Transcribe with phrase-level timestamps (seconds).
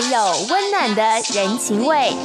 [0.00, 1.02] 里有温暖的
[1.34, 2.16] 人情味，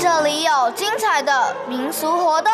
[0.00, 2.52] 这里有精彩的民俗活动。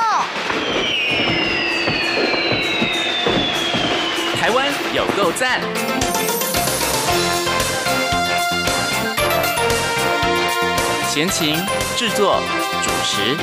[4.38, 5.62] 台湾有够赞！
[11.08, 11.56] 闲情
[11.96, 12.38] 制作
[12.82, 13.34] 主持。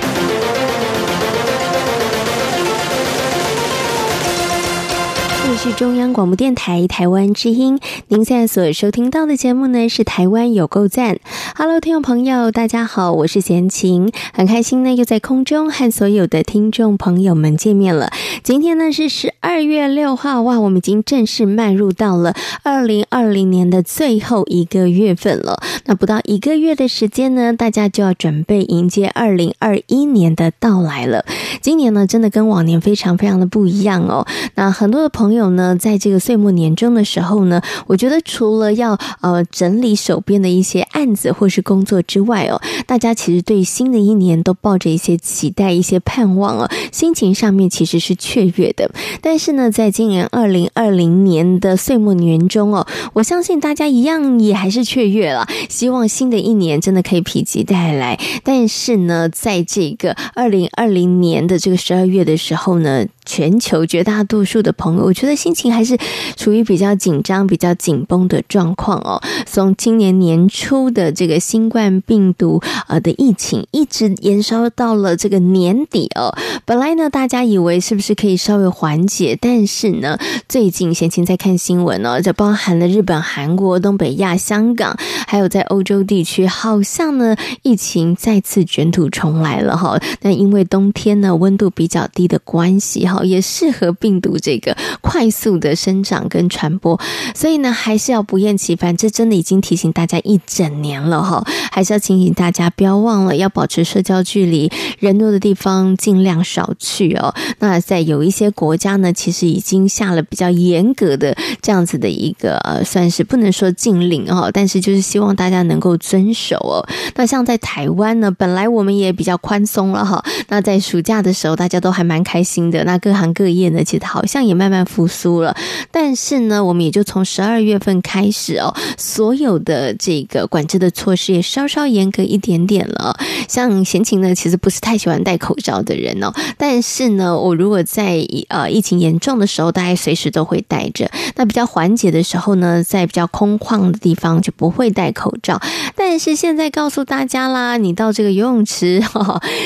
[5.49, 11.16] 这是中央广播电台台湾之音，您现在所收听到的节目呢是《台湾有够赞》。
[11.62, 18.09] Hello，听众朋友，大家好，我是闲情，很开心呢又在空中和所有的听众朋友们见面了。
[18.44, 22.34] 今天呢是十二月六号，哇，我们已经正式迈入到了
[22.64, 25.62] 二零二零年的最后一个月份了。
[25.84, 31.26] 那不到一个月的时间呢，大家就要准备迎接二零二一年的到来了。
[31.59, 34.26] 今年呢，真的跟往年非常非常的不一样哦。
[34.55, 35.50] 那很多的朋友。
[35.50, 48.92] 呢，在这个岁末年终的时候呢，我觉得除了要呃整理手边的一些案子或是工作之外哦，大家其实对新的一年都抱着一些期待、一些盼望哦，心情上面其实是雀跃的。
[49.22, 58.20] 但是呢，在今年二零二零年的岁末年中哦，我相信大家一样也还是雀跃了，希望新的一年真的可以否极泰来。
[58.44, 65.95] 但是呢，在这个二零二零年的这个十二月的时候呢，全球绝大多数的朋友，我觉得心情还是
[66.35, 69.21] 处于比较紧张、比较紧绷的状况哦。
[69.45, 76.36] 从今年年初的这个新冠病毒呃的疫情，一直延烧到了这个年底哦。
[76.66, 90.02] 本来呢，大家以为是不是可以稍微缓解，但是呢，最近闲情在看新闻哦，这包含了日本、韩国、东北亚、香港，还有在欧洲地区，好像呢疫情再次卷土重来了哈。
[90.21, 93.19] 那因为冬天呢温度比较低的关系哈。
[93.23, 97.00] 也适合病毒这个快速的生长跟传播，
[97.36, 98.95] 所以呢，还是要不厌其烦。
[98.95, 107.33] 这真的已经提醒大家一整年了哈，还是要提醒大家不要忘了要保持社交距离，人多的地方尽量少去哦。
[107.60, 116.86] 那在有一些国家呢，其实已经下了比较严格的这样子的一个呃，算是不能说禁令哦，但是就是希望大家能够遵守哦。
[117.16, 120.23] 那像在台湾呢，本来我们也比较宽松了哈。
[120.49, 122.83] 那在暑假的时候，大家都还蛮开心的。
[122.83, 125.55] 那各行各业呢，其实好像也慢慢复苏了。
[125.92, 133.18] 但是呢，我们也就从十二月份开始哦，所有的这个管制的措施也稍稍严格一点点了。
[133.48, 136.31] 像闲情呢，其实不是太喜欢戴口罩的人哦。
[136.57, 141.10] 但是呢，我如果在呃疫情严重的时候，大概随时都会戴着。
[141.36, 145.62] 那比较缓解的时候呢，在比较空旷的地方就不会戴口罩。
[145.95, 149.01] 但是现在告诉大家啦，你到这个游泳池，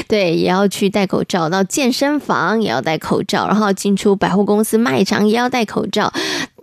[0.08, 3.48] 对，也要去戴口罩；到健身房也要戴口罩。
[3.48, 6.12] 然后进出百货公司、卖场也要戴口罩。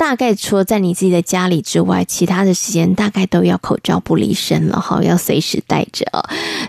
[0.00, 6.06] 大概除了在你自己的家里之外，其他的时间大概都要口罩不离身了哈，要随时戴着。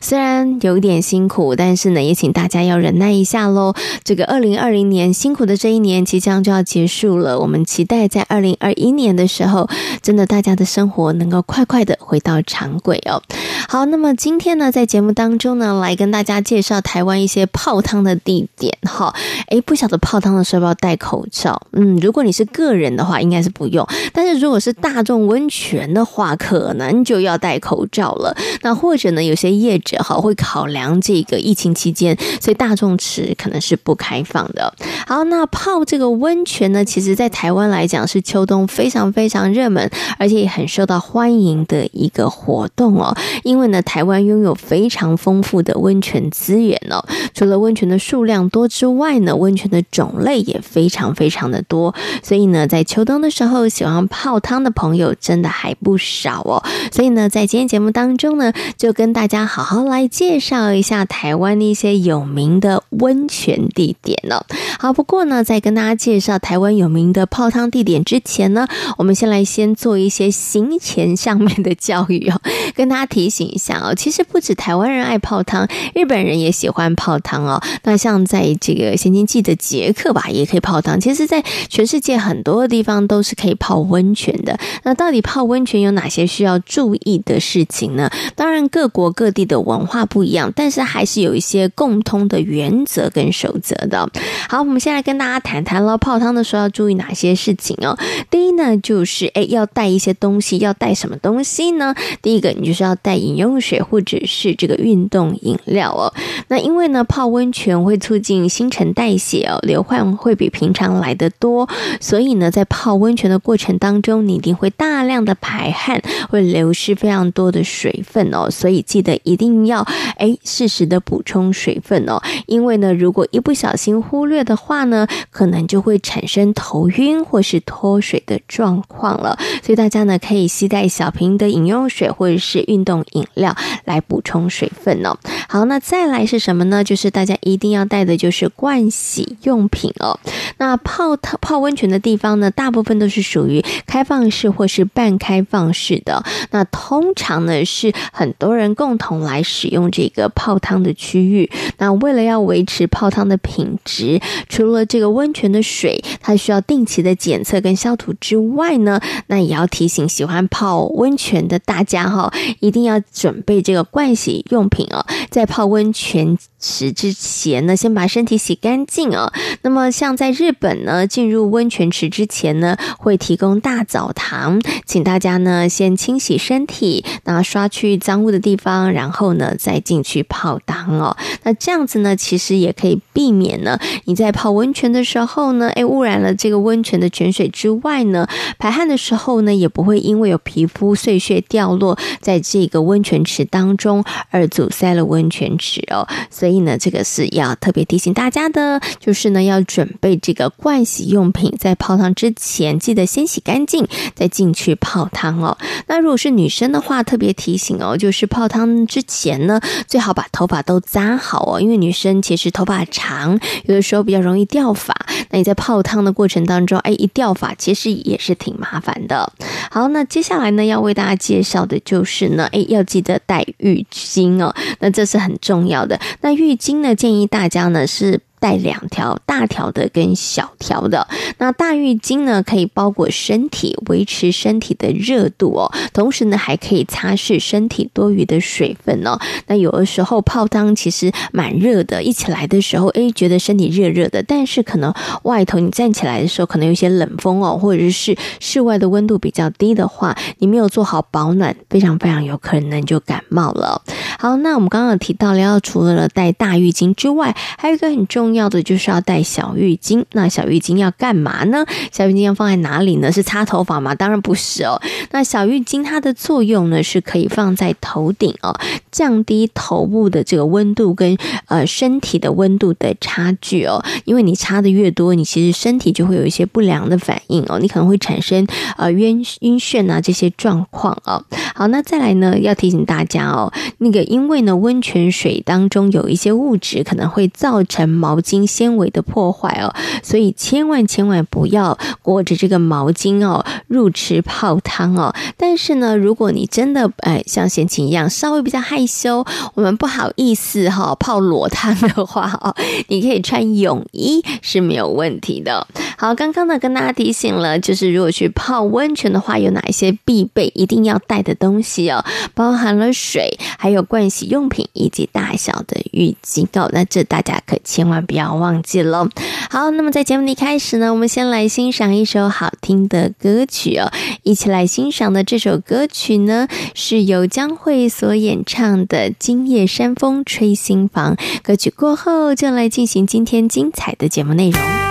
[0.02, 3.74] 虽然有一点辛苦，但是呢，也请大家要忍耐一下喽。
[4.04, 9.70] 这个二零二零年辛苦的这一年即将就要结束了，我们期待在二零二一年的时候，
[10.02, 13.24] 真的大家的生活能够快快的回到常轨哦。
[13.70, 19.16] 好，那么今天呢，在节目当中呢，来跟大家介绍台湾一些泡汤的地点哈。
[19.48, 21.62] 诶，不晓得泡汤的时候要不要戴口罩？
[21.72, 23.21] 嗯，如果你是个人的话。
[23.22, 28.36] 应该是不用，但是如果是大众温泉的话，可能就要戴口罩了。
[28.64, 34.74] 那或者呢，有些业者哈会考量这个疫情期间，所以大众池可能是不开放的。
[35.06, 43.16] 好，那泡这个温泉呢，其实在台湾来讲是秋冬非常非常热门，而且也很受到欢迎的一个活动哦。
[43.44, 47.06] 因为呢，台湾拥有非常丰富的温泉资源哦，
[47.36, 51.94] 除了温泉的数量多之外呢，温泉的种类也非常非常的多，
[52.24, 53.11] 所以呢，在秋冬。
[53.20, 64.46] 的时候喜欢泡汤的朋友真的还不少哦，所以呢，在今天节目当中呢，就跟大家好好来介绍一下台湾的一些有名的温泉地点哦。
[64.80, 72.40] 好，不过呢，在跟大家介绍台湾有名的泡汤地点之前呢，我们先来先做一些行前上面的教育哦，
[72.76, 77.60] 跟大家提醒一下哦，其实不止台湾人爱泡汤，日本人也喜欢泡汤哦。
[77.84, 81.00] 那像在这个闲情记的捷克吧，也可以泡汤。
[81.00, 83.01] 其实，在全世界很多的地方。
[83.08, 84.58] 都是可以泡温泉的。
[84.84, 88.10] 那到底泡温泉有哪些需要注意的事情呢？
[88.36, 94.10] 当然，各国各地的文化不一样，但是还是有一些共通的原则跟守则的。
[94.50, 97.98] 好，我们先来跟大家谈谈了，泡汤的时候要注意哪些事情哦。
[98.30, 101.94] 第一呢，就是诶，要带一些东西，要带什么东西呢？
[102.22, 106.14] 第一个，你就是要带饮用水或者是这个运动饮料哦。
[106.48, 111.70] 那因为呢，泡温泉会促进新陈代谢哦，流汗会比平常来的多，
[112.00, 116.02] 所以呢，在泡泡温泉的过程当中，你一定会大量的排汗，
[116.32, 119.86] 会流失非常多的水分哦，所以记得一定要
[120.18, 129.38] 哎适时的补充水分哦，因为呢，如果一不小心忽略的话呢，可能就会产生头晕或是脱水的状况了。
[129.62, 133.56] 所以大家呢可以携带小瓶的饮用水或者是运动饮料
[133.86, 135.16] 来补充水分哦。
[135.48, 136.84] 好，那再来是什么呢？
[136.84, 140.20] 就是大家一定要带的就是盥洗用品哦。
[140.58, 146.24] 那泡泡温泉的地方呢，大部分都是属于开放式或是半开放式的。
[146.52, 151.50] 那通常呢是很多人共同来使用这个泡汤的区域。
[151.78, 169.34] 那为了要维持泡汤的品质，除了这个温泉的水它需要定期的检测跟消毒之外呢，那也要提醒喜欢泡温泉的大家哈，一定要准备这个盥洗用品哦，在泡温泉池之前呢，先把身体洗干净哦。
[169.64, 181.18] 那么像在日本呢，进入温泉池之前呢，会提供大澡堂，请大家呢先清洗身体，那刷去脏污的地方，然后呢再进去泡汤哦。
[181.44, 188.28] 那这样子呢，其实也可以避免呢你在泡温泉的时候呢，诶，污染了这个温泉的泉水之外呢，
[188.60, 196.08] 排汗的时候呢，也不会因为有皮肤碎屑掉落在这个温泉池当中而阻塞了温泉池哦。
[196.30, 205.58] 所以以呢，这个是要特别提醒大家的，就是呢要准备这个盥洗用品，在泡汤之前记得先洗干净，再进去泡汤哦。
[205.88, 214.94] 那如果是女生的话，特别提醒哦，就是泡汤之前呢，最好把头发都扎好哦，因为女生其实头发长，有的时候比较容易掉发。
[215.30, 219.32] 那你在泡汤的过程当中，哎，一掉发其实也是挺麻烦的。
[219.70, 226.00] 好，那接下来呢，要为大家介绍的就是呢，哎，要记得带浴巾哦，那这是很重要的。
[226.22, 228.22] 那浴巾呢，建议大家呢是。
[228.42, 231.08] 带两条大条的跟小条的，
[231.38, 239.20] 那大浴巾呢，可以包裹身体，维持身体的热度哦，同时呢还可以擦拭身体多余的水分哦。
[239.46, 244.92] 那有的时候泡汤其实蛮热的，一起来的时候诶，觉得身体热热的，但是可能
[245.22, 253.84] 外头你站起来的时候可能有些冷风哦，或者是室外的温度比较低的话，你没有做好保暖，非常非常有可能就感冒了。
[254.18, 258.31] 好，那我们刚刚提到了，要除了带大浴巾之外，还有一个很重。
[258.32, 260.06] 重要的就是要带小浴巾。
[260.14, 261.66] 那小浴巾要干嘛呢？
[261.92, 263.12] 小浴巾要放在哪里呢？
[263.12, 263.94] 是擦头发吗？
[263.94, 264.82] 当然不是哦。
[265.12, 268.58] 那小浴巾它的作用呢，是可以放在头顶哦，
[268.90, 271.18] 降低头部的这个温度跟
[271.48, 273.84] 呃身体的温度的差距哦。
[274.06, 281.22] 因为你擦的越多，你其实身体就会有一些不良的反应哦，你可能会产生呃晕晕眩啊这些状况哦。
[281.54, 288.21] 好，那再来呢，要提醒大家哦，那个因为呢温泉水当中有一些物质可能会造成毛。
[288.22, 289.74] 巾纤维的破坏哦，
[290.04, 295.14] 所以千万千万不要裹着这个毛巾哦入池泡汤哦。
[295.38, 302.54] 但是呢，如果你真的哎像贤琴一样稍微比较害羞，我们不好意思哈、泡裸汤的话哦，
[302.90, 305.66] 你可以穿泳衣是没有问题的。
[305.98, 316.70] 好，刚刚呢跟大家提醒了，就是如果去泡温泉的话，有哪一些必备一定要带的东西哦，包含了水，还有盥洗用品以及大小的浴巾哦。
[316.74, 318.02] 那这大家可千万。
[318.12, 319.08] 不要忘记了。
[319.50, 323.90] 好，那么在节目的一开始呢，我们先来欣赏一首好听的歌曲哦。
[324.24, 331.16] 一起来欣赏的这首歌曲呢，是由江蕙所演唱的《今夜山风吹心房》。
[331.42, 334.91] 歌曲过后，就来进行今天精彩的节目内容。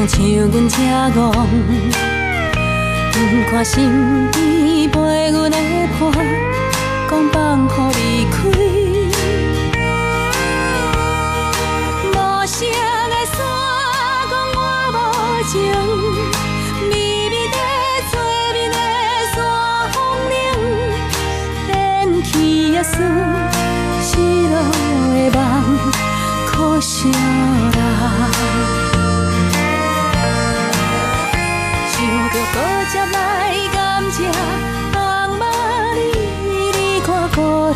[0.00, 1.12] 通像阮这样，
[3.12, 3.16] 不
[3.50, 3.74] 看身
[4.30, 4.96] 边陪
[5.30, 5.56] 阮的
[5.98, 6.00] 伴，
[7.06, 8.38] 讲放予离开，
[12.08, 12.16] 无
[12.46, 12.56] 声
[13.10, 13.38] 的山
[14.30, 14.58] 讲我
[14.94, 14.96] 无
[15.50, 15.52] 情，
[16.88, 16.92] 微
[17.28, 17.56] 微的
[18.10, 18.12] 做
[18.54, 18.74] 面的
[19.34, 19.36] 山
[19.92, 19.96] 风
[20.30, 20.32] 铃，
[21.68, 21.70] 连
[22.22, 22.32] 起
[22.72, 22.96] 也算。
[24.50, 25.38] 的梦，
[26.46, 26.48] 可
[26.80, 26.90] 惜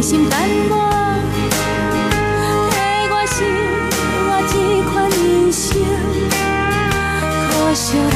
[0.00, 0.34] 钱，日头。
[0.70, 0.74] 我，
[2.70, 2.74] 替
[3.10, 3.36] 我想
[4.28, 4.52] 我这
[4.88, 5.20] 款人
[5.52, 5.66] 生，
[7.50, 8.10] 可惜啦，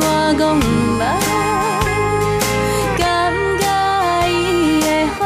[0.00, 0.02] 我
[0.38, 0.60] 讲毋
[0.98, 1.02] 捌。
[2.96, 3.02] 感
[3.58, 3.62] 觉
[4.28, 4.32] 伊
[4.80, 4.86] 的
[5.18, 5.20] 好，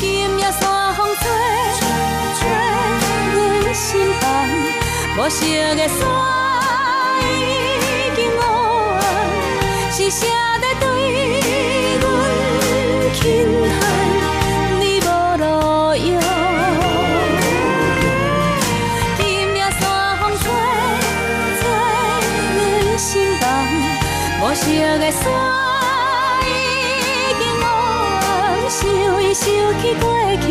[0.00, 0.02] 今
[0.38, 0.60] 夜山
[0.94, 1.20] 风吹
[2.38, 2.40] 吹
[3.34, 3.36] 阮
[3.74, 3.86] 心
[4.20, 4.22] 房，
[5.16, 5.36] 无色
[5.74, 5.98] 的山。
[9.90, 10.28] 是谁
[24.98, 25.22] 的山
[26.42, 26.48] 已
[27.38, 28.78] 经黑，想
[29.22, 29.46] 伊想
[29.80, 30.04] 起过
[30.42, 30.46] 去，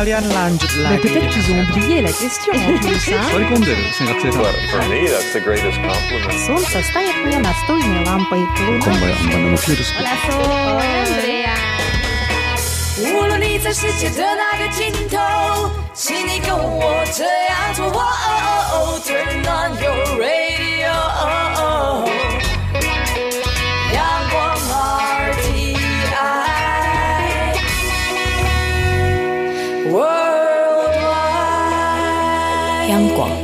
[0.00, 1.04] Sekalian lanjut lagi.
[1.04, 2.96] Peut-être qu'ils ont oublié la question en plus.
[2.96, 3.44] Sorry,
[3.92, 6.32] sengat saya Well, for me, that's the greatest compliment.
[6.48, 8.40] Солнце стоит мне настольной лампой.
[8.56, 9.92] Konbanwa ang banana virus.
[12.98, 15.20] 无论你在世界的哪个尽头，
[15.92, 17.92] 请你跟我这样做。
[19.04, 20.96] Turn on your radio.
[33.09, 33.40] 广。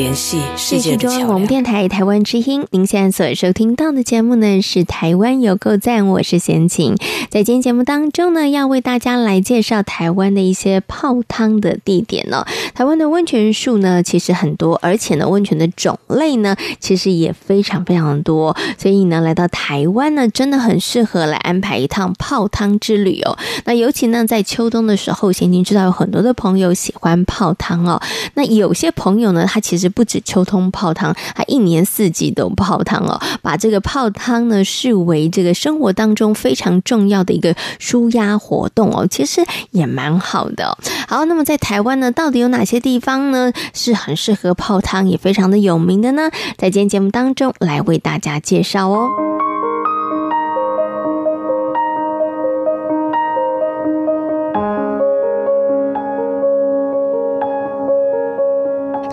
[0.00, 6.96] 联系世界中央广播电台台湾之音，您现在所收听到的节目呢是台湾有够赞，我是贤琴。
[7.28, 12.46] 在今天节目当中呢，要为大家来介绍台湾的一些泡汤的地点呢。
[12.74, 23.36] 台湾的温泉数呢其实很多，而且呢温泉的种类呢其实也非常非常多，所以呢来到台湾呢真的很适合来安排一趟泡汤之旅哦。
[23.66, 28.00] 那尤其呢在秋冬的时候，贤琴知道有很多的朋友喜欢泡汤哦。
[28.32, 40.78] 那有些朋友呢，他其实不止秋冬泡汤，还一年四季都泡汤哦，把这个泡汤呢视为这个生活当中非常重要的一个舒压活动哦，其实也蛮好的。
[41.08, 46.30] 好，那么在台湾呢，到底有哪些地方呢是很适合泡汤，也非常的有名的呢？
[46.56, 49.29] 在今天节目当中来为大家介绍哦。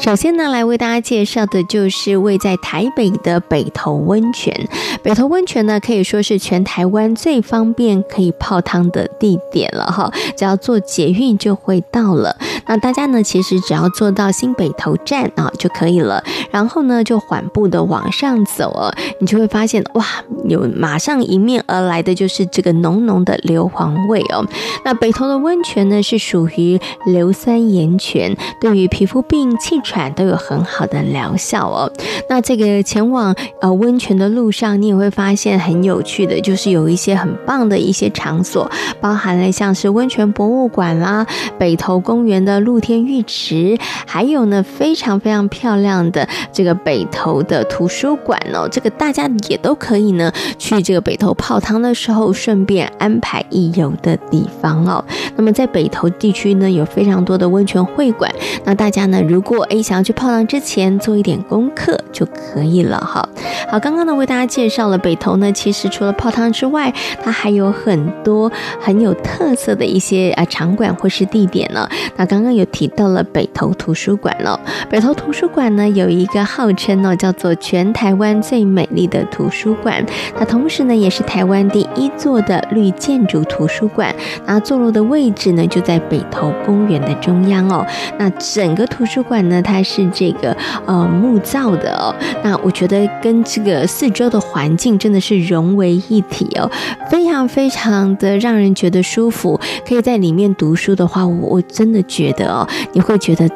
[0.08, 4.56] 首先呢，来为大家介绍的就是位在台北的北投温泉。
[5.04, 12.38] 北投温泉呢，可以说是全台湾最方便可以泡汤的地点了哈，只要坐捷运就会到了。
[12.68, 20.06] 那大家呢，其实只要坐到新北投站啊就可以了，然后呢就缓步的往上走哦，你就会发现哇，
[20.46, 24.46] 有马上迎面而来的就是这个浓浓的硫磺味哦。
[24.84, 31.92] 那北投的温泉呢，是属于硫酸盐泉，对于皮肤病、气喘都有很好的疗效哦。
[32.30, 38.70] 那这个前往呃温泉的路上，你也会发现很有趣的，就是有一些很棒的一些场所，
[39.00, 41.26] 包含了像是温泉博物馆啦、
[41.58, 48.68] 北投公园的露天浴池，还有呢非常非常漂亮的这个北投的图书馆哦。
[48.72, 55.04] 这个大家也都可以呢去这个北投泡汤的时候，顺便安排一游的地方哦。
[55.36, 58.32] 那么在北投地区呢，有非常多的温泉会馆，
[58.64, 63.28] 那大家呢如果诶想要去泡汤之前做一点功课就可以了哈。
[63.70, 71.88] 好，刚刚呢为大家介绍了北投呢，其实除了泡汤之外，它还有很多很有特色的一些啊场馆或是地点呢。
[72.16, 80.06] 那刚刚有提到了北投图书馆了，北投图书馆呢有一个号称呢叫做全台湾最美丽的图书馆，
[80.38, 84.14] 它同时呢也是台湾第一座的绿建筑图书馆，
[84.46, 87.86] 那坐落的位置呢就在北投公园的中央哦。
[88.18, 92.14] 那整个图书馆呢，它是这个呃木造的哦。
[92.44, 96.70] 那我觉得跟这个四周的环境真的是融为一体哦，
[97.10, 99.60] 非常非常的让人觉得舒服。
[99.88, 103.50] 可以在里面读书的话，我我真的觉的哦，你会觉得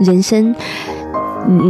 [0.00, 0.54] 人生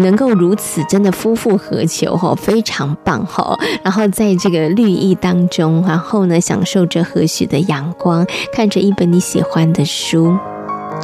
[0.01, 3.59] 能够如此，真的夫复何求哈，非常棒哈。
[3.83, 10.37] 然后在这个绿意当中，然后呢，享受着和煦的阳光，看着一本你喜欢的书。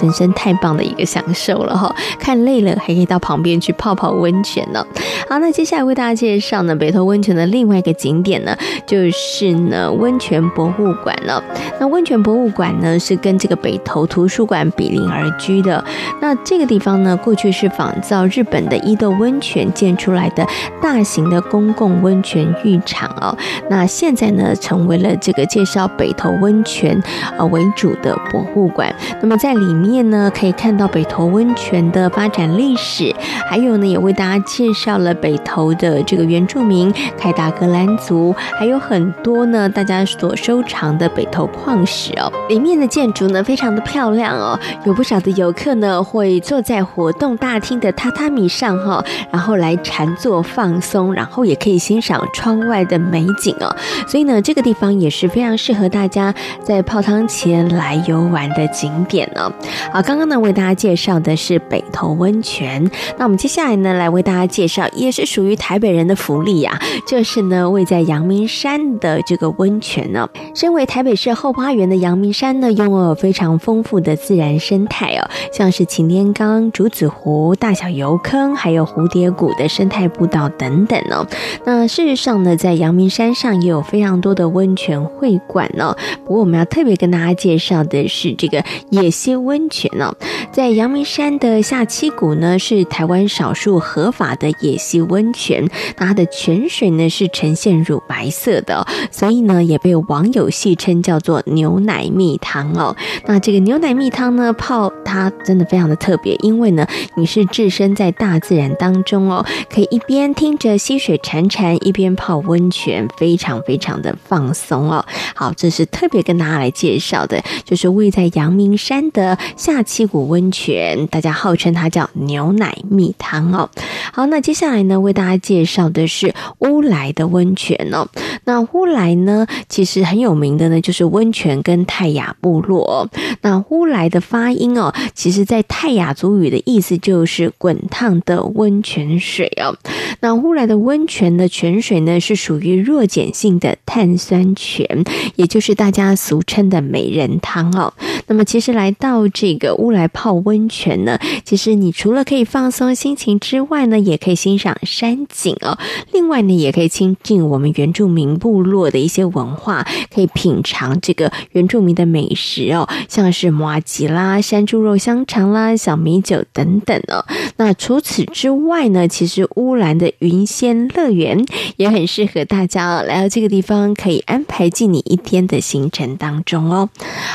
[0.02, 1.94] 人生太棒的一个享受了哈！
[2.18, 4.84] 看累了还可以到旁边去泡泡温泉呢。
[5.28, 11.42] 好，那接下来为大家介绍呢北投温泉的另外一个景点呢，就是呢温泉博物馆了。
[11.78, 15.82] 那温泉博物馆呢是跟这个北投图书馆比邻而居的。
[16.20, 20.44] 那这个地方呢过去是仿造日本的伊豆温泉建出来的
[20.82, 23.36] 大型的公共温泉浴场哦。
[23.70, 27.00] 那现在呢成为了这个介绍北投温泉
[27.38, 28.92] 呃为主的博物馆。
[29.22, 29.83] 那么在里面。
[29.84, 33.14] 里面呢可以看到北投温泉的发展历史，
[33.46, 42.32] 还有呢也为大家介绍了北投的这个原住民凯达格兰族，还有很多呢大家所收藏的北投矿石哦。
[42.48, 53.76] 里面的建筑呢非常的漂亮哦，有不少的游客呢会坐在活动大厅的榻榻米上哈，然后来禅坐放松，然后也可以欣赏窗外的美景哦。
[54.08, 59.52] 所以呢这个地方也是非常适合大家在泡汤前来游玩的景点呢。
[59.92, 70.28] 好，刚刚呢为大家介绍的是北投温泉，那我们接下来呢来为大家介绍，也是属于台北人的福利呀，就是呢位在阳明山的这个温泉呢。
[70.54, 81.26] 身为台北市后花园的阳明山呢，拥有非常丰富的自然生态哦，像是擎天岗、竹子湖、大小油坑，还有蝴蝶谷的生态步道等等哦。
[81.64, 85.96] 那事实上呢，在阳明山上也有非常多的温泉会馆哦。
[86.24, 89.63] 不过我们要特别跟大家介绍的是这个野溪温。
[89.64, 90.14] 温泉哦，
[90.52, 95.66] 在阳明山的下七谷呢，是台湾少数合法的野溪温泉。
[95.96, 102.94] 那它的泉水呢是呈现乳白色的，所以呢也被网友戏称叫做牛奶蜜汤哦。
[103.24, 115.02] 那这个牛奶蜜汤呢，泡它真的非常的特别，因为呢你是置身在大自然当中哦，可以一边听着溪水潺潺，一边泡温泉，非常非常的放松哦。
[115.34, 119.38] 好，这是特别跟大家来介绍的，就是位在阳明山的。
[119.56, 123.68] 下七股温泉，大家号称它叫牛奶蜜汤哦。
[124.12, 128.08] 好，那接下来呢，为大家介绍的是乌来的温泉哦。
[128.44, 133.08] 那乌来呢，其实很有名的呢，就是温泉跟泰雅部落。
[133.42, 139.76] 那乌来的发音哦，其实在泰雅族语的意思就是滚烫的温泉水哦。
[140.20, 145.04] 那乌来的温泉的泉水呢，是属于弱碱性的碳酸泉，
[145.36, 147.92] 也就是大家俗称的美人汤哦。
[148.26, 155.78] 那么，其实来到这个乌来泡温泉呢，其实你除了可以放松心情之外呢，也可以欣赏山景哦。
[156.12, 167.24] 另外呢，也可以亲近我们原住民部落的一些文化，可以品尝这个原住民的美食哦，像是麻吉啦、山猪肉香肠啦、小米酒等等哦。
[167.56, 171.44] 那除此之外呢，其实乌兰的云仙乐园
[171.76, 176.88] 也很适合大家哦，来到这个地方可以安排进你一天的行程当中哦。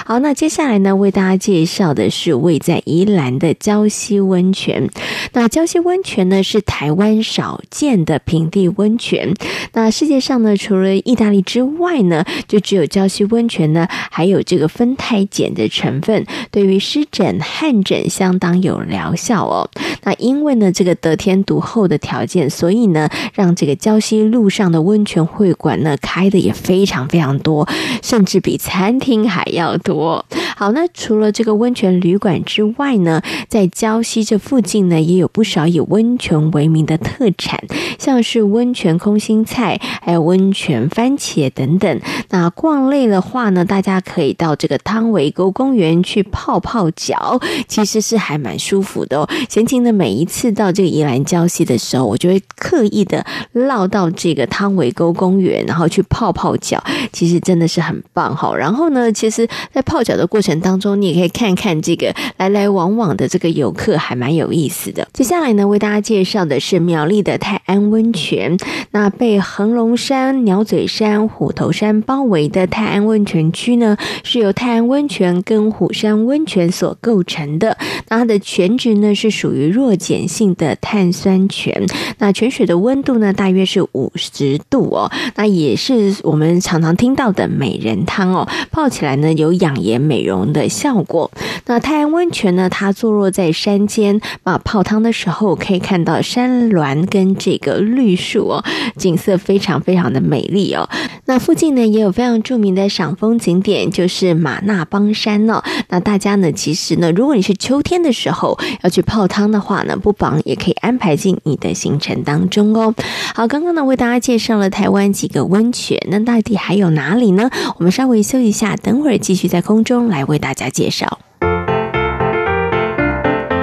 [0.05, 4.89] 好，那接下来那，为大家介绍的是位在宜兰的礁溪温泉。
[5.33, 9.33] 那礁溪温泉呢，是台湾少见的平地温泉。
[9.73, 19.69] 那世界上呢，除了意大利之外呢，就只有礁溪温泉呢，还有这个酚酞碱的成分，对于湿疹、汗疹相当有疗效哦。
[20.03, 27.67] 那因为呢，这个得天独厚的条件，所以呢，让这个礁溪路上的温泉会馆呢，开的也非常非常多，
[28.01, 30.25] 甚至比餐厅还要多。
[30.55, 37.63] 好，那除了这个温泉旅馆之外呢，在礁溪这附近呢，也有不少以温泉为名的特产，
[37.97, 42.01] 像是温泉空心菜，还有温泉番茄等等。
[42.29, 49.29] 那逛累的话呢，大家可以到这个汤围沟公园去泡泡脚，其实是还蛮舒服的哦。
[49.49, 58.55] 闲情呢每一次到这个宜兰礁溪的时候，我就会刻意的绕到这个汤围沟公园，然后去泡泡脚，其实真的是很棒哈。
[58.55, 65.07] 然后呢，其实，在泡脚的过程当中，你也可以看看这个来来往往的这个游客，还蛮有意思的。
[65.13, 68.57] 接下来呢，为大家介绍的是苗栗的泰安温泉。
[68.91, 77.77] 那被横龙山、鸟嘴山、虎头山包围的泰安温泉区呢，是由泰安温泉跟虎山温泉所构成的。
[78.09, 81.85] 那它的泉质呢，是属于弱碱性的碳酸泉。
[82.17, 85.09] 那泉水的温度呢，大约是五十度哦。
[85.35, 91.31] 那也是我们常常听到的美人汤哦，泡起来呢，有养颜美容的效果。
[91.65, 98.63] 那太阳温泉呢，它坐落在山间，啊，泡汤的时候可以看到山峦跟这个绿树哦，
[98.97, 100.89] 景色非常非常的美丽哦。
[101.25, 105.63] 那附近呢，也有非常著名的赏风景点，就是马那邦山哦。
[105.89, 112.95] 那大家呢，其实呢，如果你是秋天的时候要去泡汤的话话呢，不妨也可以安排进你的行程当中哦。
[113.35, 117.51] 好，刚刚呢，为大家介绍了台湾几个温泉，那到底还有哪里呢？
[117.77, 121.19] 我们稍微休息一下，等会儿继续在空中来为大家介绍。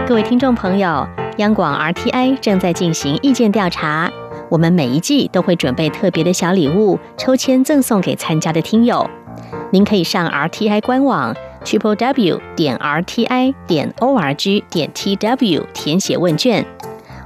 [0.07, 1.05] 各位听众朋友，
[1.39, 4.09] 央广 RTI 正在进行意见调查，
[4.49, 9.11] 我们每一季都会准备特别的小礼物，抽签赠送给参加的听友。
[9.73, 11.35] 您可以上 RTI 官网
[11.67, 16.65] triple w 点 rti 点 org 点 tw 填写问卷，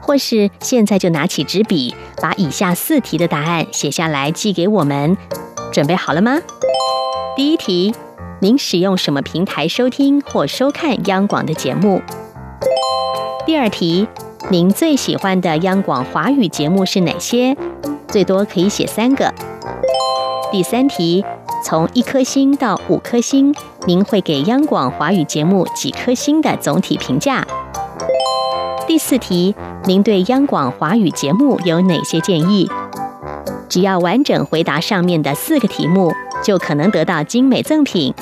[0.00, 5.14] 或是现在就拿起纸笔，把以下四题的答案写下来寄给我们。
[5.70, 6.38] 准备好了吗？
[7.36, 7.94] 第一题，
[8.40, 12.00] 您使用什么平台收听或收看央广的节目？
[13.44, 14.08] 第二题，
[14.50, 17.54] 您最喜欢的央广华语节目是哪些？
[18.08, 19.32] 最多可以写三个。
[20.52, 21.24] 第三题，
[21.64, 23.54] 从一颗星到五颗星，
[23.86, 27.46] 您会给央广华语节目几颗星的总体评价？
[28.84, 32.68] 第四题，您对央广华语节目有哪些建议？
[33.68, 38.12] 只要完整回答上面的四个题目，就可能得到精美赠品。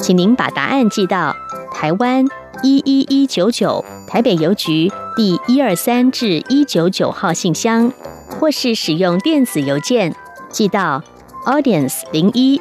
[0.00, 1.36] 请您把答案寄到
[1.70, 2.24] 台湾
[2.62, 7.92] 一一一九九台北邮局第一二三至一九九号信箱，
[8.40, 10.14] 或是使用电子邮件
[10.48, 11.02] 寄到
[11.46, 12.60] audience 零一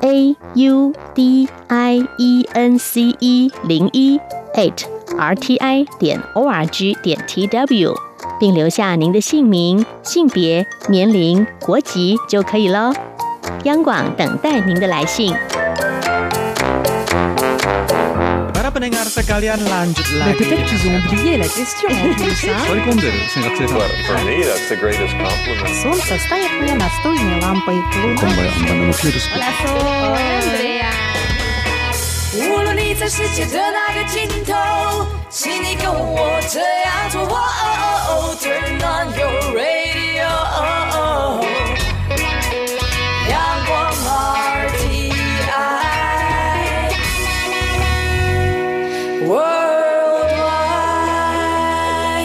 [0.00, 4.18] a u d i e n c e 零一
[4.54, 4.84] at
[5.16, 7.94] r t i 点 o r g 点 t w。
[8.38, 12.92] 并留下您的姓名、性别、年龄、国籍就可以喽。
[13.64, 15.34] 央广等待您的来信。
[32.49, 37.19] 无论你在世界的哪个尽头，请你跟我这样做。
[38.39, 40.27] Turn on your radio，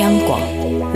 [0.09, 0.48] 央广。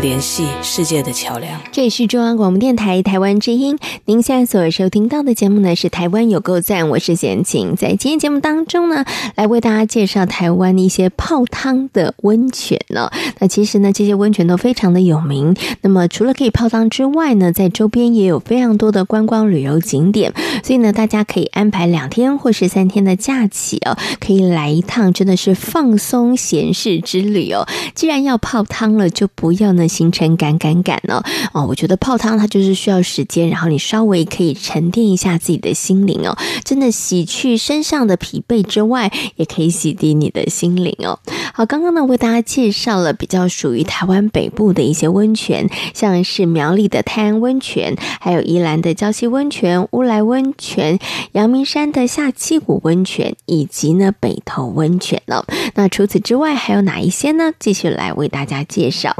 [0.03, 1.61] 联系世界的桥梁。
[1.71, 7.77] 这里是中央广播电台台湾之音，您现在所收听到的节目呢是《台湾有够赞》，我是贤琴。
[7.77, 13.09] 在今天节目当中呢，来为大家介绍台湾一些泡汤的温泉呢。
[13.39, 15.55] 那其实呢，这些温泉都非常的有名。
[15.79, 20.33] 那么除了可以泡汤之外呢，在周边也有非常多的观光旅游景点，
[20.65, 27.65] 所以呢，大家可以安排两天或是三天的假期哦，可以来一趟，真的是放松闲适之旅哦。
[27.95, 29.87] 既然要泡汤了，就不要呢。
[29.93, 31.21] 呢行程赶赶赶呢，
[31.53, 41.19] 哦，我觉得泡汤它就是需要时间，然后你稍微可以沉淀一下自己的心灵哦，真的洗去身上的疲惫之外，也可以洗涤你的心灵哦。
[41.53, 50.97] 好，刚刚呢为大家介绍了比较属于台湾北部的一些温泉，像是苗栗的泰安温泉，还有宜兰的礁溪温泉、乌来温泉、
[51.33, 55.45] 阳明山的下七股温泉，以及呢北投温泉哦。
[55.75, 57.51] 那除此之外还有哪一些呢？
[57.59, 59.15] 继续来为大家介绍。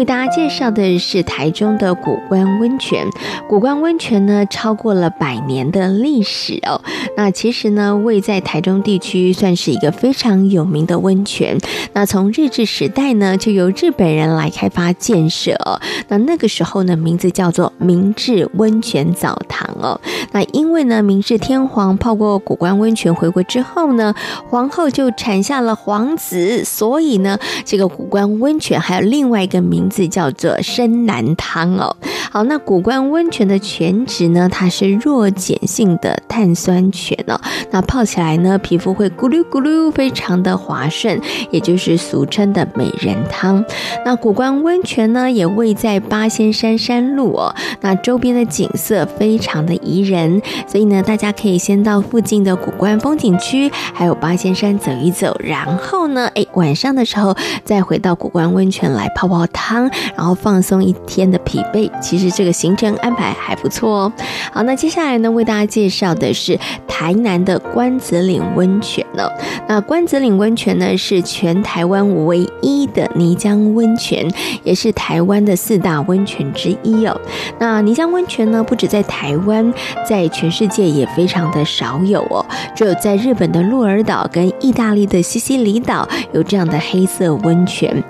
[0.00, 3.06] 为大家介绍的是台中的古关温泉。
[3.46, 6.80] 古关温泉呢，超过了百年的历史哦。
[7.18, 11.58] 那其实呢，位在台中地区，算是一个非常有名的温泉。
[11.92, 15.78] 那从日治时代呢，就由日本人来开发建设哦。
[16.08, 20.00] 那那个时候呢，名字叫做明治温泉澡堂哦。
[20.32, 24.14] 那因为呢，明治天皇泡过古关温泉回国之后呢，
[24.48, 29.89] 皇后就产下了皇子，所以呢，这个古关温泉还有另外一个名。
[29.90, 31.94] 字叫做深南汤哦。
[32.30, 37.40] 好，那古关温泉的泉质呢，它是弱碱性的碳酸泉哦。
[37.72, 43.64] 那泡起来呢，皮肤会咕噜咕噜，非常的滑顺，也就是俗称的美人汤。
[44.04, 47.52] 那古关温泉呢，也位在八仙山山路哦。
[47.80, 59.79] 那周边的景色非常的宜人，所以呢，大家可以先到附近的古关风景区，还有八仙山走一走，然后呢，哎，晚上的时候再回到古关温泉来泡泡汤。
[60.16, 64.12] 然后放松一天的疲惫，其实这个行程安排还不错哦。
[64.52, 69.28] 好，那接下来呢，为大家介绍的是台南的关子岭温泉呢。
[69.68, 74.28] 那关子岭温泉呢，是全台湾唯一的泥浆温泉，
[74.64, 77.20] 也是台湾的四大温泉之一哦。
[77.58, 79.72] 那泥浆温泉呢，不止在台湾，
[80.08, 82.44] 在全世界也非常的少有哦。
[82.74, 88.02] 只有在日本的鹿儿岛跟意大利的西西里岛有这样的黑色温泉。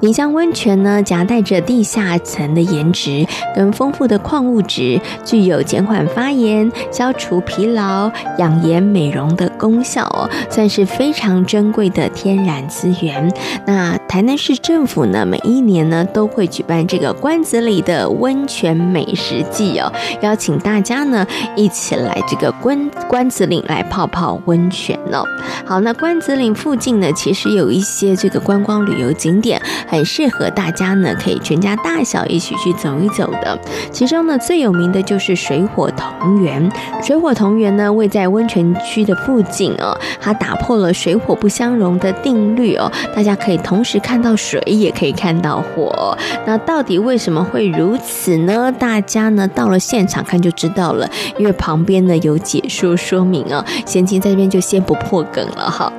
[0.00, 8.08] 泥浆温泉呢，夹带着地下层的盐值跟丰富的矿物质，具有减缓发炎、消除疲劳、
[8.38, 13.32] 养颜美容的功效哦，算是非常珍贵的天然资源。
[13.66, 25.24] 那台南市政府呢，每一年呢都会举办这个关子岭的温泉美食季哦，邀请大家呢一起来这个关关子岭来泡泡温泉哦。
[25.66, 29.60] 好，那关子岭附近呢，其实有一些这个观光旅游景点。
[29.88, 33.58] 很适合大家呢，可以全家大小一起去走一走的。
[33.90, 36.70] 其中呢，最有名的就是水火同源。
[37.02, 42.90] 水火同源呢，位在温泉区的附近哦，它打破了水火不相容的定律哦。
[43.14, 46.16] 大家可以同时看到水，也可以看到火。
[46.46, 48.70] 那到底为什么会如此呢？
[48.78, 53.64] 大家呢到了现场看就知道了，因为旁边呢有解说说明哦。
[53.86, 55.90] 贤琴在这边就先不破梗了哈。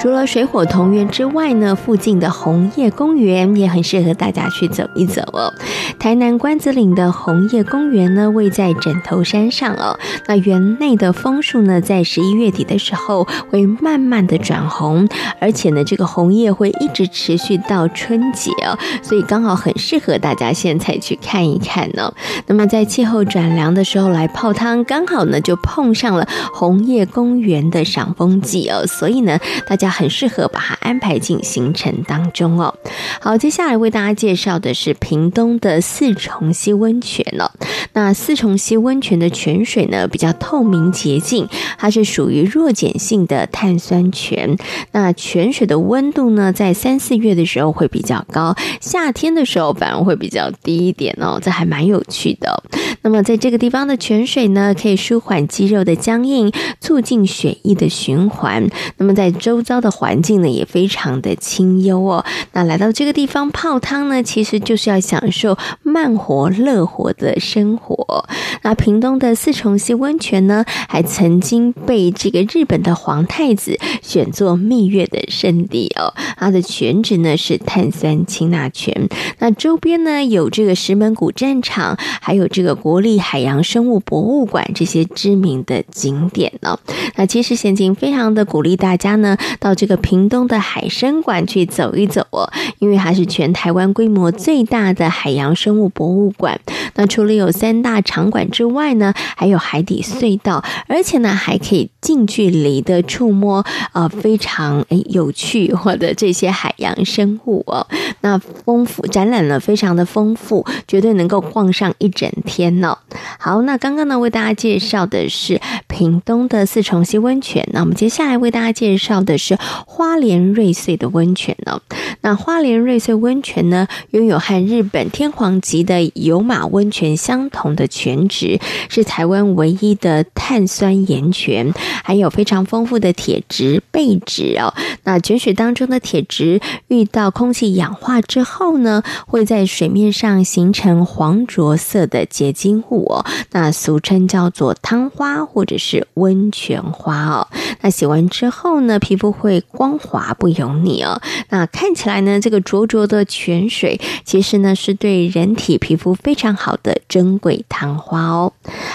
[0.00, 5.52] 除了水火同源之外呢，附近的红叶公园也很适合大家去走一走哦。
[5.98, 9.96] 台南关子岭的红叶公园呢，位在枕头山上哦。
[10.26, 15.08] 那园内的枫树呢，在十一月底的时候会慢慢的转红，
[15.40, 22.12] 而且呢，这个红叶会一直持续到春节哦，所以刚好很适合大家现在去看一看呢。
[22.46, 29.92] 那么在气候转凉的时候来泡汤，刚好呢就碰上了红叶公园的赏枫季哦，所以呢，大家。
[29.92, 32.74] 很适合把它安排进行程当中哦。
[33.20, 37.52] 好，接下来为大家介绍的是屏东的四重溪温泉了。
[37.92, 41.46] 那四重溪温泉的泉水呢，比较透明洁净，
[41.78, 44.56] 它是属于弱碱性的碳酸泉。
[44.92, 51.38] 那泉水的温度呢，在三四月的时候会比较高，夏天的时候反而会比较低一点哦。
[51.40, 52.62] 这还蛮有趣的。
[53.02, 58.66] 那么在这个地方的泉水呢，可以舒缓肌肉的僵硬，促进血液的循环。
[58.96, 62.24] 那么在周遭的环境呢，也非常的清幽哦。
[62.52, 68.26] 那来到这个地方泡汤呢，其实就是要享受慢活乐活的生活。
[68.62, 76.14] 那屏东的四重溪温泉呢，还曾经被这个日本的皇太子选作蜜月的圣地哦。
[76.36, 79.08] 它的泉质呢是碳酸氢钠泉。
[79.38, 86.78] 那周边呢有这个石门古战场，还有这个国立海洋生物博物馆这些知名的景点呢。
[87.16, 89.36] 那其实贤琴非常的鼓励大家呢。
[89.62, 96.58] 到这个屏东的海生馆去走一走哦，因为它是全台湾规模最大的海洋生物博物馆。
[96.96, 107.86] 那除了有三大场馆之外呢，还有海底隧道，而且呢还可以近距离的触摸呃非常诶有趣或者这些海洋生物哦。
[108.22, 112.98] 那丰富展览呢非常的丰富，绝对能够逛上一整天呢、哦。
[113.38, 115.60] 好，那刚刚呢为大家介绍的是
[115.92, 121.82] 屏东的四重溪温泉，那我们接下来为大家介绍的是花莲瑞穗的温泉呢。
[122.22, 134.72] 那花莲瑞穗温泉呢，拥有和日本天皇级的有马温泉相同的泉质，是台湾唯一的碳酸盐泉，还有非常丰富的铁质、贝质哦。
[135.04, 147.48] 那泉水当中的铁质遇到空气氧化之后呢，会在水面上形成黄浊色的结晶物哦，那俗称叫做汤花或者是温泉花哦。
[147.80, 151.20] 那洗完之后呢，皮肤会光滑不油腻哦。
[151.48, 158.52] 那看起来呢，这个灼灼的泉水其实呢是对人体皮肤非常好的珍贵汤花哦。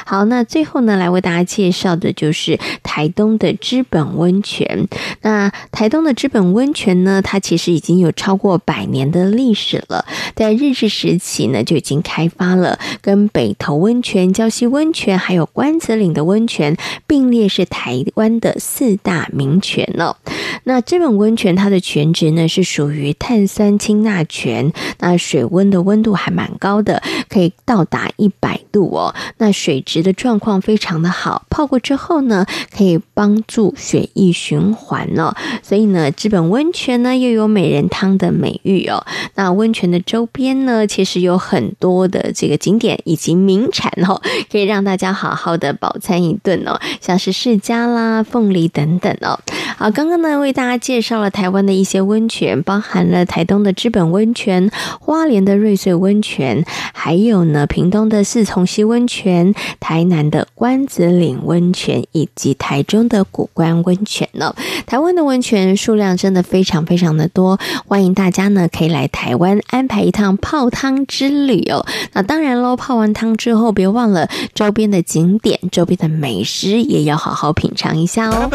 [0.10, 4.88] 好，那最后呢，来为大家介绍的就是台东的知本温泉。
[5.22, 20.16] 那台东的知本温泉呢，它其实已经有超过百年的历史了，在日治时期呢就已经开发了，跟北投温泉、礁溪温泉还有关子岭的温泉并列是台湾的四大名泉哦。
[20.64, 29.14] 那知本温泉它的泉质呢是属于碳酸氢钠泉，那水温的温度还蛮高的，可以到达一百度哦。
[29.40, 35.34] 那水质的状况非常的好，泡过之后呢，可以帮助血液循环哦。
[35.64, 39.06] 所以呢，知本温泉呢又有美人汤的美誉哦。
[39.36, 49.40] 那温泉的周边呢，其实有很多的这个景点以及名产哦，可以让大家好好的饱餐一顿哦，像是释迦啦、凤梨等等哦。
[49.78, 64.54] 好，刚刚呢为大家介绍了台湾的一些温泉，包含了台东的知本温泉、花莲的瑞穗温泉，还有呢屏东的四重溪温泉、台南的关子岭温泉以及台中的古关温泉呢。
[64.86, 71.86] 台湾的温泉数量真的非常非常的多，欢迎大家呢可以来台湾安排一趟泡汤之旅哦。
[72.14, 78.50] 那当然喽，泡完汤之后，别忘了周边的景点、周边的美食也要好好品尝一下哦。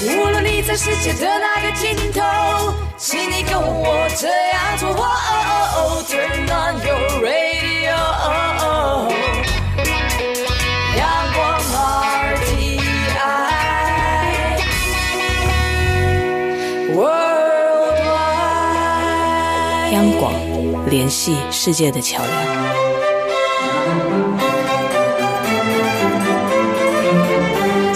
[0.00, 2.22] 无论你在世界的哪个尽头，
[2.96, 4.88] 请你跟我这样做。
[4.90, 5.40] 哦哦
[5.74, 7.96] 哦 Turn on your radio，
[10.96, 11.00] 阳
[11.34, 11.38] 光
[12.34, 12.80] RTI
[16.94, 17.38] Worldwide，
[19.92, 20.22] 央广
[20.88, 22.57] 联系世界的桥梁。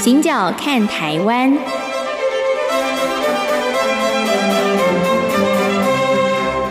[0.03, 1.57] 行脚看台湾。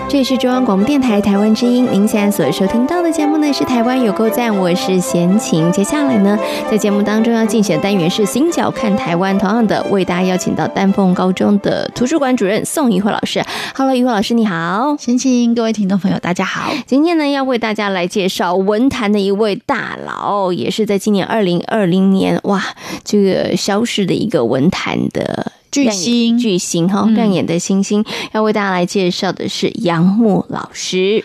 [0.10, 5.70] 这里是中央广播电台台湾之音，您现在所收听到的节目呢是台湾有够赞，我是贤琴。
[5.70, 13.44] 接下来呢，在节目当中要进行的单元是“新角看台湾”，同样的为大家邀请到丹凤高中的图书馆主任宋怡慧老师。
[13.76, 16.72] Hello，怡慧老师你好，贤琴，各位听众朋友大家好。
[16.88, 22.64] 今天呢要为大家来介绍文坛的一位大佬，也是在今年二零二零年哇，
[23.04, 25.52] 这个消失的一个文坛的。
[25.70, 31.24] 巨星，巨星哈，亮眼的星星，嗯、要为大家来介绍的是杨牧老师。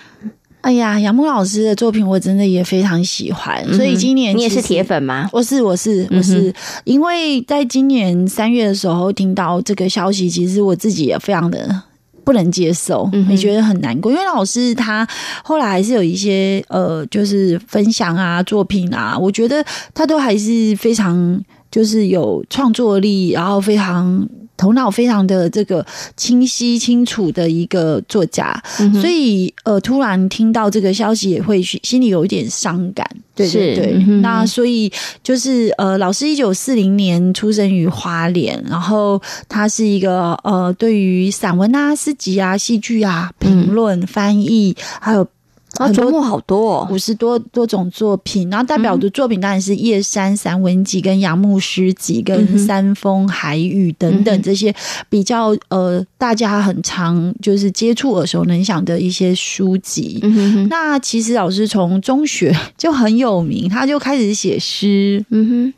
[0.66, 5.30] 哎呀，杨牧老师的作品我真的也非常喜欢，嗯、所以今年你也是铁粉吗？
[5.32, 11.82] 我是，我是，我是，嗯、因为在今年三月的时候听到这个消息，其实我自己也非常的
[12.24, 15.06] 不能接受，也、嗯、觉得很难过，因为老师他
[15.44, 21.40] 后来还是有一些呃，就是分享啊，作品啊，我觉得他都还是非常。
[21.68, 24.26] 就是有创作力，然后非常
[24.56, 25.84] 头脑非常的这个
[26.16, 33.08] 清晰清楚的一个作家，嗯、所以呃，突然听到这个消息也会心里有一点伤感。
[33.34, 34.90] 对对对，嗯、那所以
[35.22, 45.26] 就是呃，老师一九四零年出生于花莲，然后他是一个呃，对于散文啊、诗集啊、戏剧啊、评论、嗯、翻译还有。
[45.78, 54.74] 啊，着墨好多哦，五十多多种作品，然后代表的作品当然是《叶山散文集》跟《杨牧诗集》跟《山风海雨》等等这些
[55.08, 60.20] 比较呃大家很常就是接触耳熟能详的一些书籍。
[60.70, 65.24] 那其实老师从中学 就很有名，他就开始写诗。
[65.30, 65.74] 嗯哼。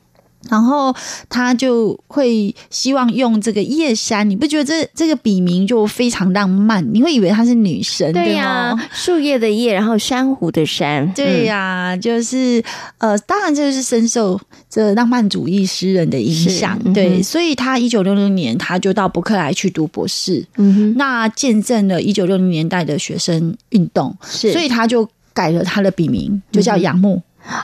[0.48, 0.94] 然后
[1.28, 6.86] 他就会希望用这个叶山，你不觉得这这个笔名就非常浪漫？
[6.94, 12.62] 你会以为她是女神，对呀，树叶的叶，然后珊瑚的珊，对呀，就是
[12.98, 27.20] 呃，当然这个是深受这浪漫主义诗人的影响，对，所以他一九六六年他就到伯克莱去读博士，嗯哼，那见证了一九六零年代的学生运动，是，所以他就改了他的笔名，就叫杨牧。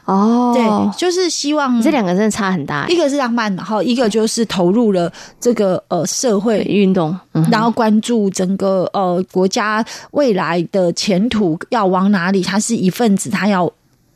[0.06, 13.70] 哦，对，就是希望这两个真的差很大，一个是浪漫，然后一个就是投入了这个呃社会运动，嗯、然后关注整个呃国家未来的前途要往哪里，他是一份子，他要。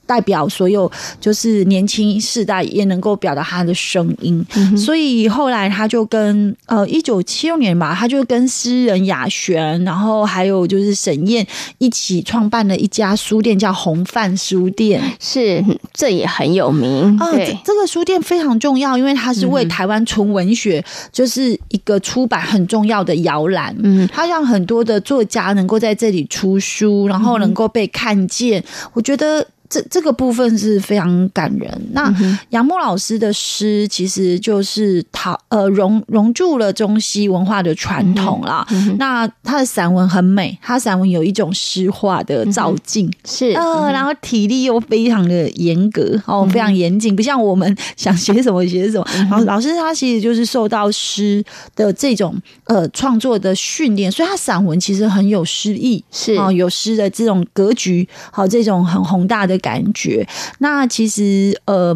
[0.08, 0.90] 代表所有
[1.20, 11.46] 就是年轻世代也能够表达他的声音，嗯、所以后来他就跟呃一九七六年吧，他就跟诗人雅璇，然后还有就是沈燕
[11.76, 17.14] 一起创办了一家书店，叫红范书店，是这也很有名。
[17.20, 20.82] 哦、对、呃，这个书店非常重要，因为它是为台湾纯文学
[21.12, 23.76] 就是一个出版很重要的摇篮。
[23.82, 28.58] 嗯，它让很多的作家能够在这里出书，然后能够被看见。
[28.60, 29.46] 嗯、我觉得。
[29.68, 31.70] 这这个部分是非常感人。
[31.92, 32.12] 那
[32.50, 38.66] 杨牧老师的诗其实就是陶呃融融入了中西文化的传统啦。
[38.70, 49.06] 嗯、那他的散文很美，他散文有一种诗化的造境，是呃，然后体力又非常的严格哦，非常严谨，不像我们想写什么写什么。
[49.14, 51.44] 然后老师他其实就是受到诗
[51.76, 59.57] 的这种呃创作的训练，所以他散文其实很有诗意，是哦，有诗的这种格局，好这种很宏大的。
[59.58, 60.26] 感觉，
[60.58, 61.94] 那其实呃，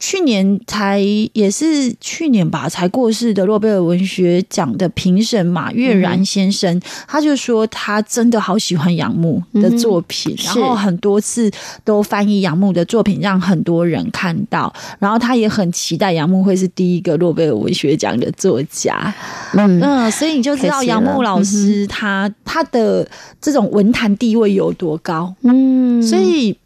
[0.00, 1.00] 去年才
[1.32, 11.50] 也是去年吧，才过世的诺贝尔文学奖的评审马悦然先生，嗯、他就说他真的好喜欢杨牧的作品，嗯、然后很多次
[11.84, 19.12] 都翻译杨牧的作品，让很多人看到，然后他也很期待杨牧会是第一个诺贝尔文学奖的作家。
[19.54, 23.04] 嗯，嗯，所以你就知道杨牧老师他、嗯、他的
[23.40, 25.34] 这种文坛地位有多高。
[25.42, 26.56] 嗯，所以。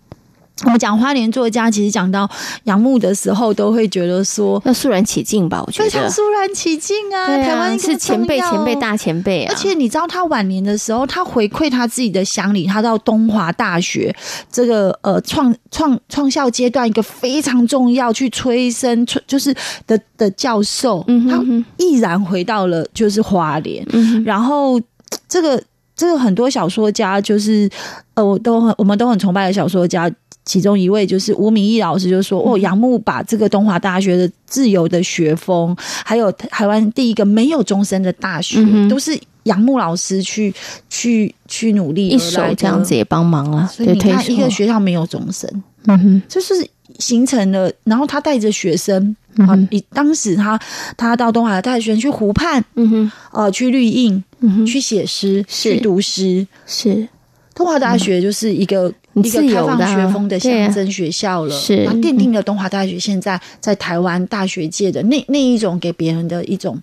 [0.64, 2.28] 我们讲花莲作家，其实讲到
[2.64, 5.62] 杨牧的时候，都会觉得说要肃然起敬吧。
[5.66, 7.24] 我觉得非常肃然起敬啊！
[7.24, 9.52] 啊台湾是前辈、前辈、大前辈啊！
[9.52, 14.14] 而且你知道，他晚年的时候，他回馈他自己的乡里，他到东华大学
[14.52, 19.52] 这个呃创创创校阶段一个非常重要去催生就是
[19.86, 24.80] 的的教授，嗯、哼哼他毅然回到了就是花莲，嗯、然后
[25.26, 25.60] 这个
[25.96, 27.68] 这个很多小说家就是
[28.14, 30.08] 呃，我都很我们都很崇拜的小说家。
[30.44, 40.52] 其中一位就是吴明义老师，就说：“哦，杨牧把这个东华大学的自由的学风，还有台湾第一个没有终身的大学，嗯、都是杨牧老师去
[40.90, 43.68] 去去努力，一手这样子也帮忙了。
[43.68, 45.48] 所以你看，一个学校没有终身，
[45.86, 46.54] 嗯哼，就是
[46.98, 47.70] 形成了。
[47.84, 50.58] 然后他带着学生啊，以、嗯、当时他
[50.96, 57.06] 他到东华大学去湖畔，嗯哼，呃，去绿印，嗯哼，去写诗，去读诗，是。
[57.54, 66.80] 东华大学就是一个。”一个开放学风的象征学校了，是奠定了东华大学现在在台湾大学界的那那一种给别人的一种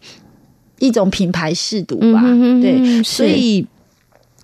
[0.80, 3.66] 一种品牌试读吧，嗯、对，所以。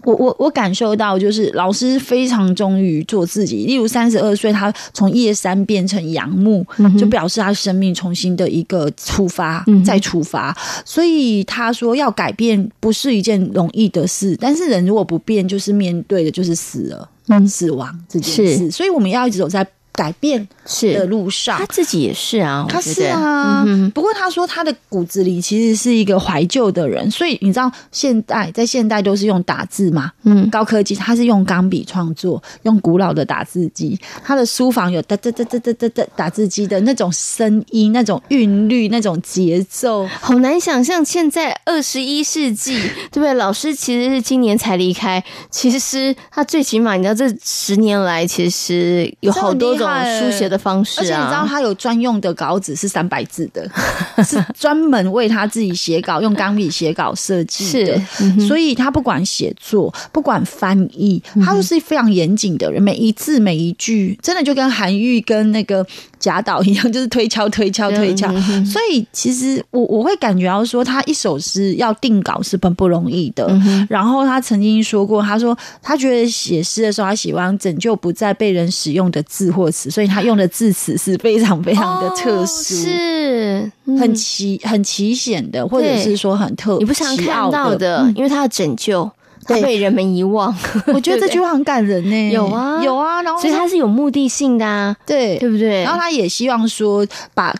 [0.03, 3.65] 我我我感受到，就是老师非常忠于做自己。
[3.65, 6.63] 例如三十二岁，他从叶山变成杨木，
[6.95, 10.55] 就表示他生命重新的一个出发，嗯、再出发。
[10.85, 17.14] 所以他说要改变不是一件容易的事，但是人如果不变，就是面对的就是死了，嗯、
[17.47, 18.57] 死亡这件事。
[18.57, 19.65] 是所以我们要一直走在。
[19.95, 23.63] 改变是的路上，他自己也是啊，他是啊。
[23.65, 41.03] 嗯、不过他说他的骨子里其实是一个怀旧的人，所以你知道现代在现代都是用打字嘛，嗯，高科技，他是用钢笔创作，用古老的打字机，他的书房有哒哒哒哒哒哒哒打字机的那种声音、那种韵律、那种节奏，好难想象。
[41.05, 42.77] 现在二十一世纪，
[43.11, 43.33] 对不对？
[43.35, 49.84] 老师其实是今年才离开，其实他最起码你知道这十年来，其实有好多种。
[50.19, 53.69] 书写的方式、啊，而且你知道他有专用的稿纸是三百字的，
[54.23, 65.85] 是专门为他自己写稿用钢笔写稿设计的，嗯、所以他不管写作，不管翻译，他都是非常严谨的人，每一字每一句，真的就跟韩愈跟那个
[66.17, 68.31] 贾岛一样，就是推敲推敲 推敲。
[68.31, 73.45] 嗯、所以其实我我会感觉到说，他一首诗要定稿是很不容易的。
[73.49, 79.71] 嗯、然后他曾经说过，他说他觉得写诗的时候，他喜欢拯救不再被人使用的字或。
[79.75, 89.09] 所以他用的字词是非常非常的特殊，是很奇很奇险的，或者是说很特，你不常看到的，因为他要拯救，
[89.45, 90.55] 他被人们遗忘。
[90.93, 92.31] 我觉得这句话很感人呢。
[92.31, 95.83] 有啊，有啊，然后所以他是有目的性的啊，对，对不对？
[95.83, 97.53] 然后他也希望说把。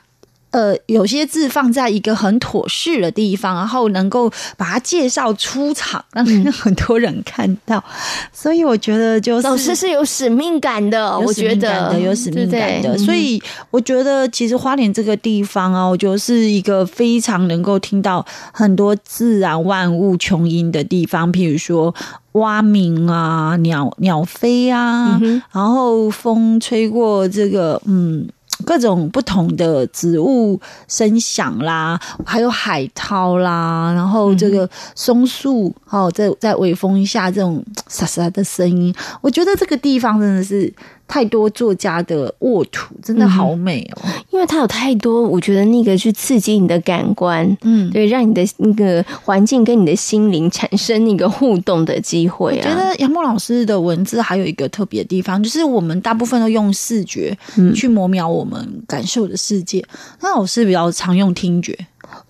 [0.56, 7.78] 呃，有些字放在一个很妥适的地方，然后能够把它介绍出场，让很多人看到。
[7.78, 7.92] 嗯、
[8.32, 12.98] 所以我觉得，就是老师是有使命感的，我觉得有使命感的。
[12.98, 21.94] 所以我觉得，其实花莲这个地方啊，我觉得是一个非常能够听到很多自然万物穷音的地方，譬如说
[22.34, 28.26] 蛙鸣啊、鸟鸟飞啊，嗯、然后风吹过这个，嗯。
[28.64, 40.74] 各种不同的植物声响啦，还有海涛啦，然后这个松树哦，在在微风下这种沙沙的声音，我觉得这个地方真的是。
[41.08, 44.02] 太多作家的沃土真的好美哦，
[44.32, 52.68] 因为它有太多，我觉得那个去刺激你的感官，嗯，对，让你的那个环境跟你的心灵产生那个互动的机会啊。
[52.68, 57.38] 我觉得杨牧老师的文字还有一个特别的地方，就是我们大部分都用视觉
[57.76, 59.86] 去磨描我们感受的世界，
[60.22, 61.78] 那老师比较常用听觉。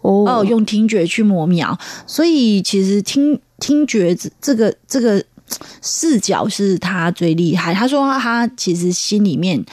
[0.02, 5.24] 哦，用听觉去磨描，所以其实听听觉这这个这个。
[5.82, 7.74] 视角是他最厉害。
[7.74, 9.64] 他说他其实心里面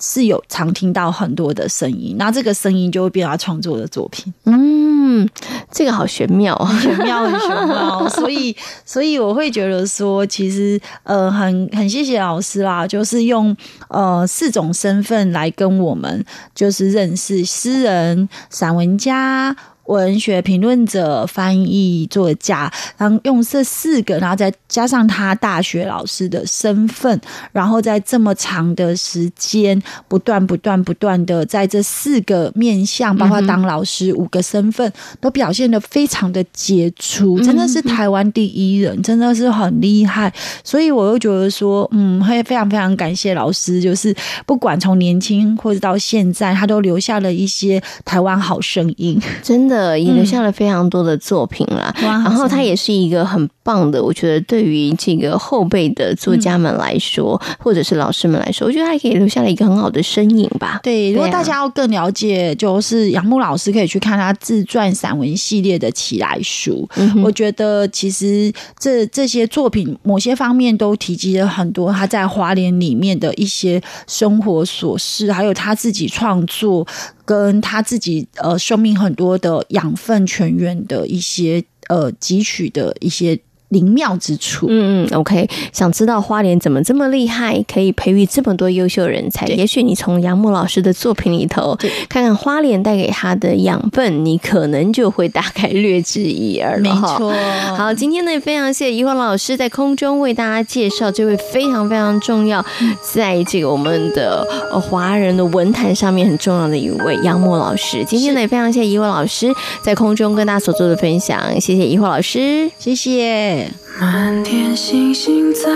[0.00, 4.32] 是有常听到很多的声音，那这个声音就会变成他创作的作品。
[4.44, 5.28] 嗯，
[5.70, 8.08] 这个好玄妙，玄妙，很玄妙。
[8.10, 13.56] 所以，所以我会觉得说，其实呃，很很谢谢老师啦，就是用
[13.88, 19.54] 呃四种身份来跟我们就是认识诗人、散文家。
[19.86, 27.20] 文学评论者、翻译作家，然后用这四个，然后再加上他大学老师的身份，
[27.50, 40.32] 然后在这么长的时间，不断、不断、不断的在这四个面向，包括当老师五个身份，都表现的非常的杰出，真的是台湾第一人，真的是很厉害。
[40.62, 44.14] 所以我又觉得说，嗯，会非常非常感谢老师，就是
[44.46, 49.71] 不管从年轻或者到现在，他都留下了一些台湾好声音，真的。
[49.72, 60.80] 的也留下了非常多的作品啦，嗯、然后他也是一个很棒的，我觉得对于这个后辈的作家们来说，嗯、或者是老师们来说，我觉得他可以留下了一个很好的身影吧。
[60.82, 66.86] 对，如果大家要更了解，就是杨牧老师可以去看他自传散文系列的起来书。
[66.96, 76.86] 嗯、我觉得其实这这些作品某些方面都提及了很多他在花莲里面的一些生活琐事，还有他自己创作。
[77.24, 83.40] 跟他自己呃生命很多的养分泉源的一些呃汲取的一些。
[83.72, 89.46] 灵妙之处，嗯嗯，OK，想知道花莲怎么这么厉害，可以培育这么多优秀人才？
[89.46, 91.76] 也许你从杨牧老师的作品里头，
[92.08, 96.82] 看看花莲带给他的养分，你可能就会大概略知一二了。
[96.82, 97.32] 没错，
[97.76, 102.64] 好，今天呢，非常谢谢怡华老师在空中为大家介绍这位非常非常重要，
[103.02, 104.46] 在这个我们的
[104.82, 108.04] 华人的文坛上面很重要的一位杨牧老师。
[108.04, 109.50] 今天呢，也非常谢谢怡华老师
[109.82, 113.61] 在空中跟大家所做的分享，谢谢怡华老师，谢谢。
[114.00, 115.68] 满天星星在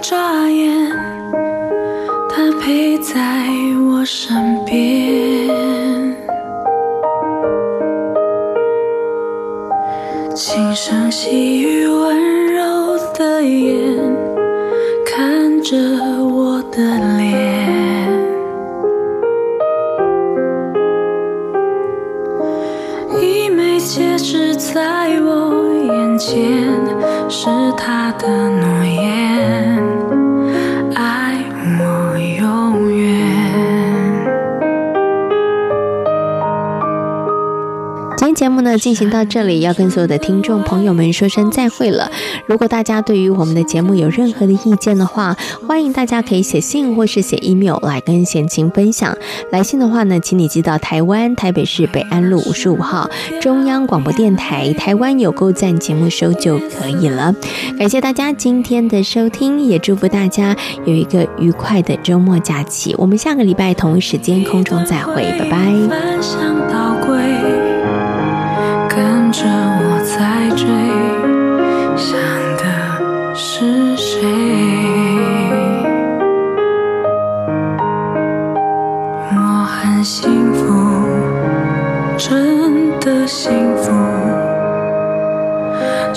[0.00, 0.90] 眨眼，
[2.28, 3.14] 它陪在
[3.90, 5.48] 我身边。
[10.34, 14.16] 轻声细语，温柔的眼，
[15.04, 15.76] 看着
[16.24, 16.78] 我的
[17.18, 17.26] 脸。
[23.20, 26.67] 一枚戒指在我眼前。
[27.30, 28.77] 是他的诺
[38.18, 42.10] 今天节目呢进行到这里，要跟所有的听众朋友们说声再会了。
[42.46, 45.36] 如果大家对于我们的节目有任何的意见的话，
[45.68, 49.16] 欢迎大家可以写信或是写 email 来跟贤琴分享。
[49.52, 53.08] 来信的话呢，请你寄到台湾台北市北安路五十五号
[53.40, 57.32] 中央广播电台台湾有够赞节目收就可以了。
[57.78, 62.92] 感谢大家今天的收听，也祝福大家有一个愉快的周末假期。
[62.98, 65.68] 我们下个礼拜同一时间空中再会，拜拜。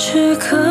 [0.04, 0.71] 时刻。